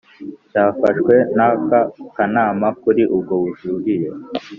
[0.49, 1.79] cyafashwe n aka
[2.15, 4.07] Kanama kuri ubwo bujurire